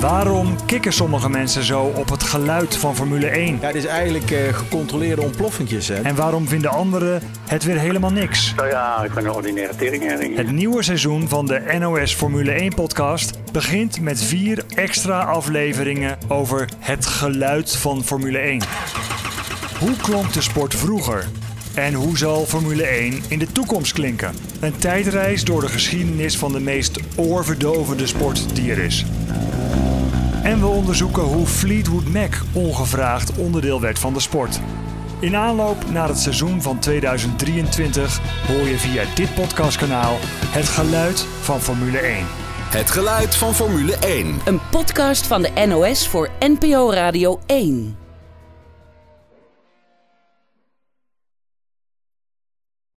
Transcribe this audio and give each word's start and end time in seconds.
Waarom 0.00 0.66
kikken 0.66 0.92
sommige 0.92 1.30
mensen 1.30 1.62
zo 1.62 1.80
op 1.82 2.10
het 2.10 2.22
geluid 2.22 2.76
van 2.76 2.96
Formule 2.96 3.26
1? 3.26 3.58
Ja, 3.60 3.66
het 3.66 3.76
is 3.76 3.84
eigenlijk 3.84 4.30
eh, 4.30 4.54
gecontroleerde 4.54 5.22
ontploffingjes. 5.22 5.88
Hè? 5.88 5.94
En 5.94 6.14
waarom 6.14 6.48
vinden 6.48 6.70
anderen 6.70 7.22
het 7.46 7.64
weer 7.64 7.78
helemaal 7.78 8.10
niks? 8.10 8.54
Nou 8.54 8.68
ja, 8.68 9.04
ik 9.04 9.14
ben 9.14 9.24
een 9.24 9.32
ordinaire 9.32 9.76
teringherring. 9.76 10.36
Het 10.36 10.52
nieuwe 10.52 10.82
seizoen 10.82 11.28
van 11.28 11.46
de 11.46 11.76
NOS 11.78 12.14
Formule 12.14 12.52
1 12.52 12.74
podcast 12.74 13.52
begint 13.52 14.00
met 14.00 14.22
vier 14.22 14.64
extra 14.74 15.22
afleveringen 15.22 16.18
over 16.28 16.68
het 16.78 17.06
geluid 17.06 17.76
van 17.76 18.04
Formule 18.04 18.38
1. 18.38 18.62
Hoe 19.78 19.96
klonk 19.96 20.32
de 20.32 20.40
sport 20.40 20.74
vroeger? 20.74 21.26
En 21.74 21.94
hoe 21.94 22.18
zal 22.18 22.46
Formule 22.46 22.86
1 22.86 23.22
in 23.28 23.38
de 23.38 23.52
toekomst 23.52 23.92
klinken? 23.92 24.34
Een 24.60 24.76
tijdreis 24.76 25.44
door 25.44 25.60
de 25.60 25.68
geschiedenis 25.68 26.38
van 26.38 26.52
de 26.52 26.60
meest 26.60 27.00
oorverdovende 27.16 28.06
sport 28.06 28.54
die 28.54 28.70
er 28.70 28.78
is. 28.78 29.04
En 30.46 30.60
we 30.60 30.66
onderzoeken 30.66 31.22
hoe 31.22 31.46
Fleetwood 31.46 32.08
Mac 32.08 32.34
ongevraagd 32.52 33.36
onderdeel 33.36 33.80
werd 33.80 33.98
van 33.98 34.12
de 34.12 34.20
sport. 34.20 34.60
In 35.20 35.36
aanloop 35.36 35.90
naar 35.90 36.08
het 36.08 36.18
seizoen 36.18 36.62
van 36.62 36.78
2023 36.78 38.20
hoor 38.46 38.66
je 38.68 38.78
via 38.78 39.04
dit 39.14 39.34
podcastkanaal 39.34 40.16
het 40.46 40.68
geluid 40.68 41.26
van 41.40 41.60
Formule 41.60 41.98
1. 41.98 42.24
Het 42.70 42.90
geluid 42.90 43.36
van 43.36 43.54
Formule 43.54 43.96
1. 43.96 44.34
Een 44.44 44.60
podcast 44.70 45.26
van 45.26 45.42
de 45.42 45.66
NOS 45.66 46.08
voor 46.08 46.30
NPO 46.40 46.90
Radio 46.90 47.40
1. 47.46 48.05